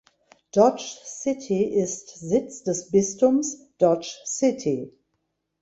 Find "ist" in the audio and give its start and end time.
1.63-2.17